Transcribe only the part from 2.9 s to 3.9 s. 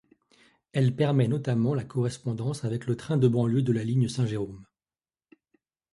train de banlieue de la